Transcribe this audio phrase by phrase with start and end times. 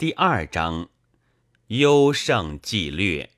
[0.00, 0.88] 第二章，
[1.66, 3.28] 优胜计略。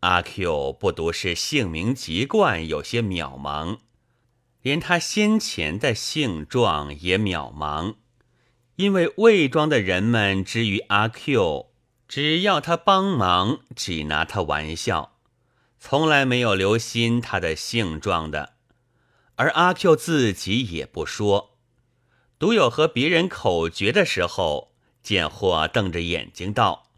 [0.00, 3.78] 阿 Q 不独是姓名籍贯有些渺茫，
[4.60, 7.94] 连他先前的性状也渺茫。
[8.76, 11.70] 因为魏庄的人们之于阿 Q，
[12.06, 15.16] 只要他帮忙，只拿他玩笑，
[15.80, 18.52] 从来没有留心他的性状的。
[19.36, 21.56] 而阿 Q 自己也不说，
[22.38, 24.67] 独有和别人口诀的时候。
[25.02, 26.90] 贱货瞪着眼睛道：“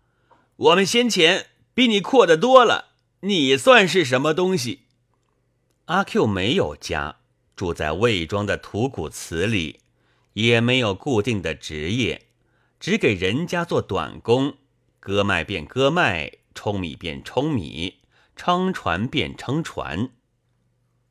[0.57, 4.87] 我们先前比你阔得多了，你算是什么东西？”
[5.87, 7.17] 阿 Q 没有家，
[7.57, 9.81] 住在魏庄的土谷祠里，
[10.35, 12.27] 也没有固定的职业，
[12.79, 14.55] 只给人家做短工，
[14.99, 18.01] 割麦便割麦，舂米便舂米，
[18.37, 20.11] 撑船便撑船。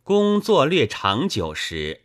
[0.04, 2.04] 工作略长久时，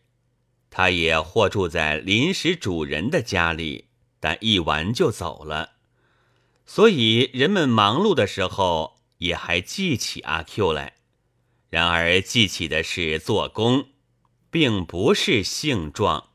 [0.69, 3.87] 他也或住在临时主人的家里。
[4.25, 5.73] 但一完就走了，
[6.65, 10.95] 所以人们忙碌的时候也还记起阿 Q 来。
[11.69, 13.89] 然而记起的是做工，
[14.51, 16.31] 并不是性状。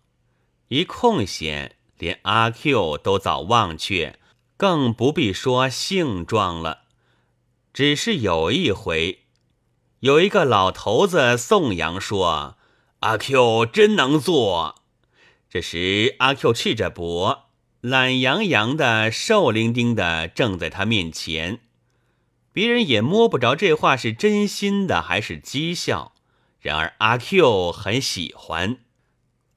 [0.67, 4.19] 一空闲，连阿 Q 都早忘却，
[4.55, 6.81] 更不必说性状了。
[7.73, 9.23] 只是有一回，
[10.01, 12.57] 有一个老头子颂扬说
[13.01, 14.75] ：“阿 Q 真能做。”
[15.49, 17.48] 这时阿 Q 赤着脖。
[17.81, 21.61] 懒洋洋的、瘦伶仃的，正在他面前，
[22.51, 26.13] 别人也摸不着这话是真心的还是讥笑。
[26.59, 28.79] 然而阿 Q 很喜欢，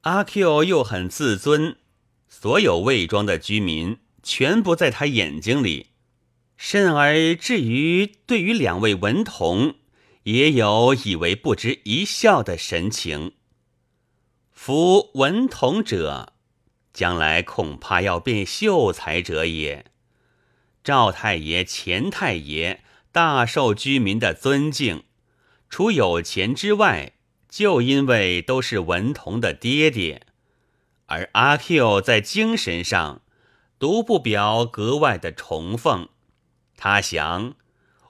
[0.03, 1.79] 阿 Q 又很自尊，
[2.29, 5.89] 所有魏庄的居民全不在他眼睛里，
[6.57, 9.75] 甚而至于对于两位文童，
[10.23, 13.33] 也有以为不值一笑的神情。
[14.53, 16.32] 夫文童者。
[16.93, 19.87] 将来恐怕要变秀才者也。
[20.85, 25.05] 赵太爷、钱太爷大受居民的尊敬，
[25.71, 27.13] 除有钱之外，
[27.49, 30.27] 就因为都是文童的爹爹。
[31.07, 33.21] 而阿 Q 在精神上
[33.79, 36.09] 独不表格外的崇奉。
[36.77, 37.55] 他想，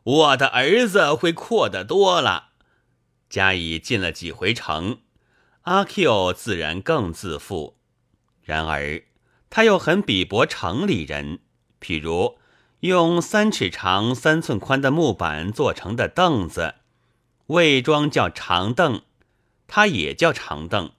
[0.04, 2.50] 我的儿子会阔得多了。
[3.28, 5.00] 加以进了几回城，
[5.62, 7.78] 阿 Q 自然更自负。
[8.42, 9.02] 然而，
[9.48, 11.38] 他又很鄙薄城里人。
[11.80, 12.38] 譬如
[12.80, 16.74] 用三尺长、三寸宽的木板做成的凳子，
[17.46, 19.02] 魏庄叫长凳，
[19.68, 20.90] 他也叫长凳；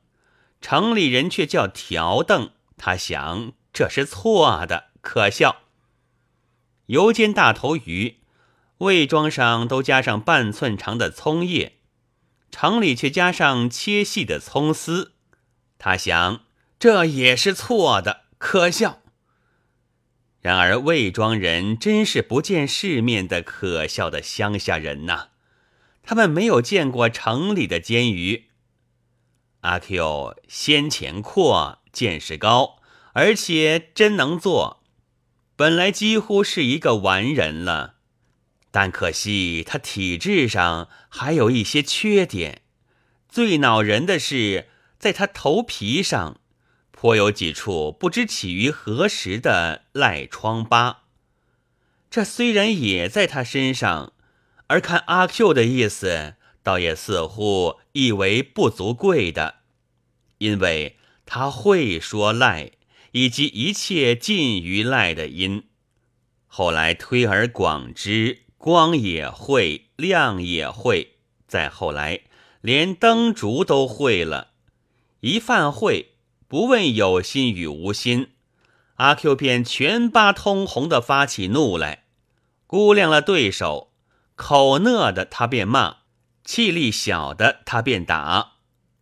[0.61, 2.51] 城里人却叫条凳。
[2.77, 5.57] 他想这是错的，可笑。
[6.85, 8.19] 油煎大头鱼，
[8.77, 11.79] 魏庄上都加上半寸长的葱叶，
[12.51, 15.13] 城里却加上切细的葱丝。
[15.77, 16.41] 他想。
[16.83, 18.99] 这也是错的，可笑。
[20.41, 25.29] 然而魏庄人真是不见世面的可笑的乡下人呐！
[26.03, 28.49] 他们没有见过城里的煎鱼。
[29.61, 32.81] 阿 Q 先前阔，见识高，
[33.13, 34.83] 而且真能做，
[35.55, 37.95] 本来几乎是一个完人了。
[38.71, 42.63] 但可惜他体质上还有一些缺点，
[43.29, 44.67] 最恼人的是
[44.99, 46.41] 在他头皮上。
[47.03, 51.01] 颇有几处不知起于何时的赖疮疤，
[52.09, 54.13] 这虽然也在他身上，
[54.67, 59.55] 而看阿 Q 的意思，倒也似乎意为不足贵的，
[60.37, 62.71] 因为他会说赖，
[63.11, 65.65] 以及一切近于赖的音。
[66.47, 71.17] 后来推而广之，光也会，亮也会，
[71.49, 72.21] 再后来
[72.61, 74.51] 连灯烛都会了，
[75.19, 76.12] 一犯会。
[76.53, 78.27] 不问有心与无心，
[78.97, 82.03] 阿 Q 便全巴通红的发起怒来，
[82.67, 83.91] 估量了对手，
[84.35, 85.95] 口讷的他便骂，
[86.45, 88.57] 气力小的他便打。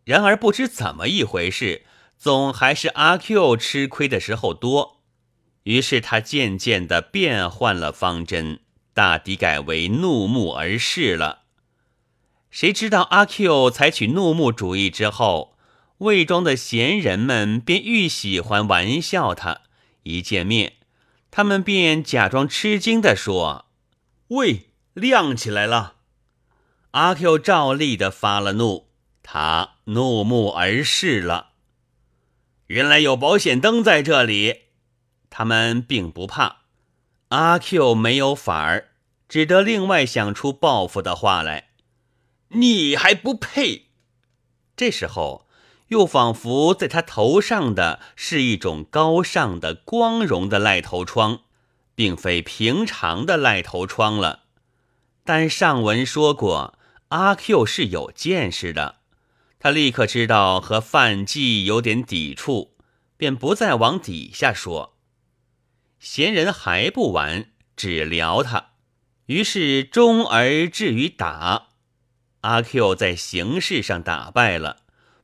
[0.05, 1.83] 然而不知怎么一回事，
[2.17, 5.01] 总还是阿 Q 吃亏的时候多。
[5.63, 8.61] 于是他渐渐的变换了方针，
[8.93, 11.41] 大抵改为怒目而视了。
[12.49, 15.57] 谁知道阿 Q 采取怒目主义之后。
[16.01, 19.61] 魏庄的闲人们便愈喜欢玩笑他，
[20.01, 20.73] 一见面，
[21.29, 23.67] 他们便假装吃惊地说
[24.29, 25.97] ：“喂，亮起来了！”
[26.91, 28.87] 阿 Q 照例的发了怒，
[29.21, 31.51] 他怒目而视了。
[32.65, 34.61] 原来有保险灯在这里，
[35.29, 36.61] 他们并不怕。
[37.27, 38.89] 阿 Q 没有法儿，
[39.29, 41.69] 只得另外想出报复的话来
[42.57, 43.89] ：“你还不配！”
[44.75, 45.47] 这时候。
[45.91, 51.41] 又仿佛在他头上的是一种高尚的、光荣的赖头疮，
[51.95, 54.43] 并非平常的赖头疮了。
[55.25, 56.79] 但上文说过，
[57.09, 58.99] 阿 Q 是有见识的，
[59.59, 62.77] 他立刻知道和范纪有点抵触，
[63.17, 64.97] 便不再往底下说。
[65.99, 68.71] 闲人还不完，只聊他，
[69.25, 71.67] 于是终而至于打。
[72.39, 74.77] 阿 Q 在形式上打败了。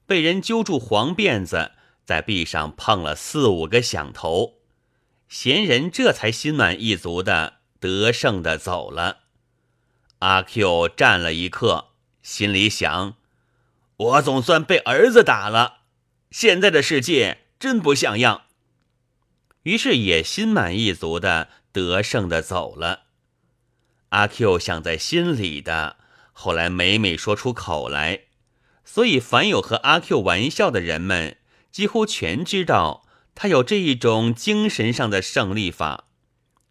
[0.07, 1.74] 被人揪住黄辫子，
[2.06, 4.54] 在壁上碰了四五个响头，
[5.27, 9.25] 闲人这才心满意足的得胜的走了。
[10.19, 11.89] 阿 Q 站了一刻，
[12.24, 13.15] 心里想：
[13.98, 15.80] 我总算被儿子打了，
[16.31, 18.44] 现在的世界真不像样。
[19.63, 23.01] 于是也心满意足的得胜的走了。
[24.10, 25.98] 阿 Q 想在心里的，
[26.31, 28.26] 后来每每说出口来。
[28.89, 31.36] 所以，凡有和阿 Q 玩笑的人们，
[31.72, 33.06] 几乎全知道
[33.36, 36.06] 他有这一种精神上的胜利法。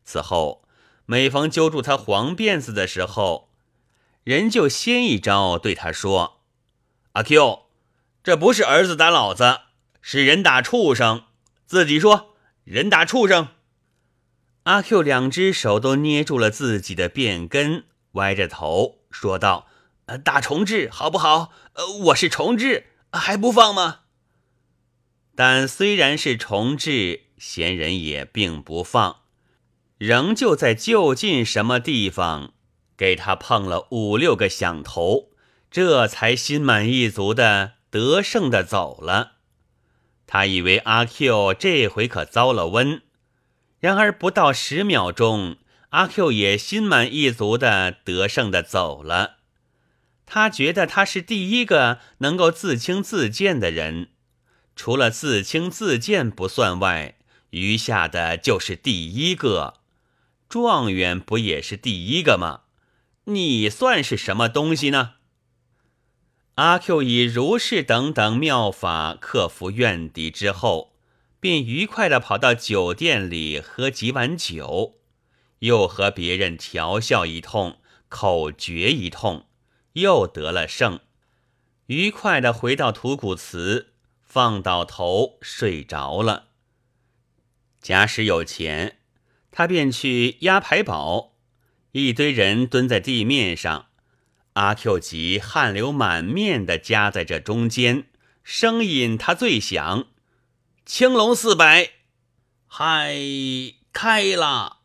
[0.03, 0.67] 此后，
[1.05, 3.51] 每逢揪住他黄辫子的时候，
[4.25, 6.41] 人就先一招对他说
[7.13, 7.67] ：“阿 Q，
[8.25, 9.61] 这不是儿子打老子，
[10.01, 11.25] 是人打畜生。
[11.67, 12.35] 自己说，
[12.65, 13.49] 人打畜生。”
[14.65, 19.69] 阿 Q 两只手都捏住了自己的辫根，歪着头说道。
[20.25, 21.51] 打重置好不好？
[21.73, 24.01] 呃，我是重置，还不放吗？
[25.35, 29.23] 但虽然是重置，闲人也并不放，
[29.99, 32.53] 仍旧在就近什么地方
[32.97, 35.31] 给他碰了五六个响头，
[35.71, 39.33] 这才心满意足的得胜的走了。
[40.27, 43.03] 他以为阿 Q 这回可遭了瘟，
[43.81, 45.57] 然而不到十秒钟，
[45.91, 49.39] 阿 Q 也心满意足的得胜的走了。
[50.27, 54.09] 他觉得他是第一个能够自轻自贱的人，
[54.75, 57.15] 除了自轻自贱不算外，
[57.51, 59.75] 余下的就是第一个。
[60.49, 62.63] 状元不也是第一个吗？
[63.25, 65.15] 你算是什么东西呢？
[66.57, 70.93] 阿 Q 以如是等等妙法克服怨敌之后，
[71.41, 74.95] 便愉快地跑到酒店里喝几碗酒，
[75.59, 77.79] 又和别人调笑一通，
[78.09, 79.47] 口诀一通。
[79.97, 81.01] 又得了胜，
[81.87, 86.49] 愉快的回到土谷祠，放倒头睡着了。
[87.81, 88.99] 假使有钱，
[89.51, 91.33] 他便去压牌宝，
[91.93, 93.87] 一堆人蹲在地面上，
[94.53, 98.09] 阿 Q 急汗流满面的夹在这中间，
[98.45, 100.09] 声音他最响，
[100.85, 101.93] 青龙四百，
[102.67, 103.17] 嗨，
[103.95, 104.81] 开了。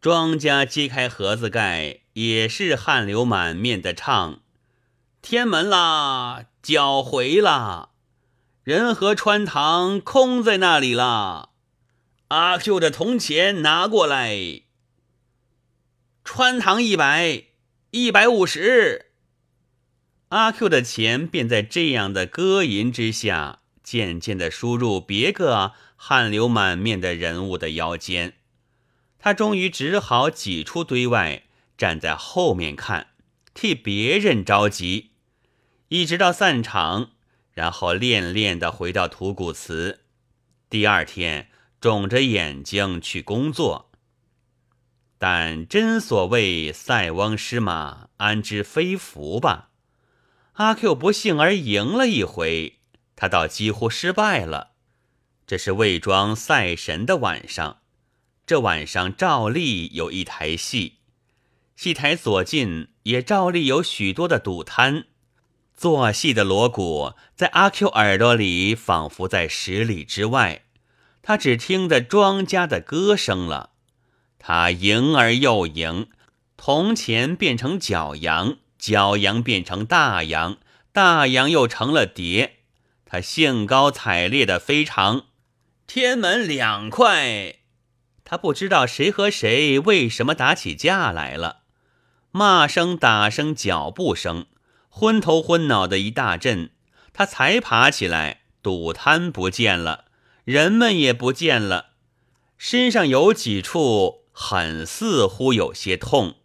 [0.00, 1.97] 庄家揭开盒子盖。
[2.14, 4.40] 也是汗流满面的唱
[5.22, 7.90] ：“天门啦，脚回啦，
[8.64, 11.50] 人和穿堂空在那里啦，
[12.28, 14.62] 阿 Q 的铜钱拿过来，
[16.24, 17.44] 穿堂一百，
[17.90, 19.06] 一百五十。”
[20.30, 28.34] 阿 Q 的钱便在这样的歌吟之下，渐渐的输入别个汗流满面的人物的腰间，
[29.18, 31.44] 他终于只好挤出堆外。
[31.78, 33.14] 站在后面看，
[33.54, 35.12] 替别人着急，
[35.88, 37.12] 一直到散场，
[37.52, 40.00] 然后恋恋的回到土谷祠。
[40.68, 41.48] 第二天，
[41.80, 43.90] 肿着眼睛去工作。
[45.16, 49.70] 但真所谓塞翁失马，安知非福吧？
[50.54, 52.80] 阿 Q 不幸而赢了一回，
[53.14, 54.72] 他倒几乎失败了。
[55.46, 57.82] 这是魏庄赛神的晚上，
[58.44, 60.97] 这晚上照例有一台戏。
[61.78, 65.04] 戏台左近也照例有许多的赌摊，
[65.76, 70.64] 做戏的锣鼓在阿 Q 耳朵里仿佛在十里之外，
[71.22, 73.70] 他只听得庄家的歌声了。
[74.40, 76.08] 他赢而又赢，
[76.56, 80.58] 铜钱变成角羊，角羊变成大羊，
[80.90, 82.56] 大羊又成了蝶。
[83.04, 85.26] 他兴高采烈的非常，
[85.86, 87.58] 天门两块，
[88.24, 91.58] 他不知道谁和谁为什么打起架来了。
[92.38, 94.46] 骂声、打声、脚步声，
[94.88, 96.70] 昏头昏脑的一大阵。
[97.12, 100.04] 他才爬起来，赌摊不见了，
[100.44, 101.94] 人们也不见了，
[102.56, 106.36] 身上有几处很似乎有些痛，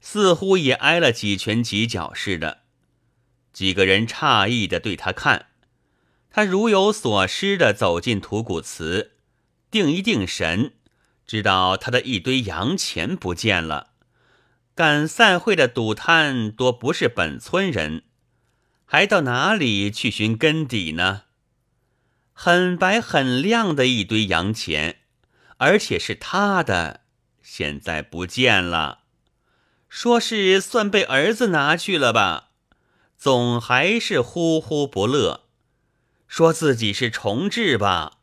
[0.00, 2.58] 似乎也挨了几拳几脚似的。
[3.52, 5.46] 几个人诧异的对他看，
[6.30, 9.14] 他如有所失的走进土谷祠，
[9.72, 10.74] 定一定神，
[11.26, 13.88] 知道他的一堆洋钱不见了。
[14.74, 18.04] 赶散会的赌摊多不是本村人，
[18.86, 21.24] 还到哪里去寻根底呢？
[22.32, 25.00] 很白很亮的一堆洋钱，
[25.58, 27.02] 而且是他的，
[27.42, 29.00] 现在不见了。
[29.88, 32.52] 说是算被儿子拿去了吧，
[33.18, 35.42] 总还是呼呼不乐。
[36.26, 38.20] 说自己是重置吧，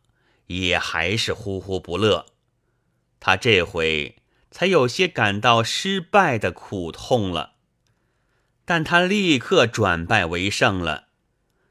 [0.47, 2.25] 也还是呼呼不乐。
[3.19, 4.15] 他这回
[4.51, 7.53] 才有些感到失败的苦痛了。
[8.65, 11.05] 但他立刻转败为胜了。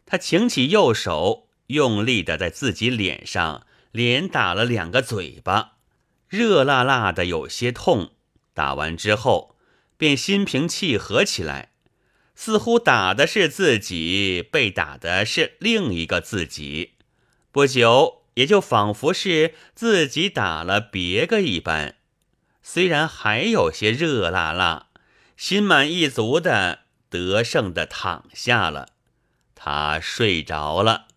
[0.04, 5.75] 他擎起右手，用力的在自己脸上连打了两个嘴巴，
[6.28, 8.12] 热辣辣的，有些痛。
[8.54, 9.54] 打完之后，
[9.97, 11.73] 便心平气和起来，
[12.35, 16.94] 似乎打的是自己，被打的是另一个自己。
[17.52, 21.97] 不久，也就仿佛是自己打了别个一般，
[22.71, 24.89] 虽然还有些热辣辣，
[25.39, 26.81] 心满意足的。
[27.09, 28.91] 得胜的躺下了，
[29.55, 31.08] 他睡着了。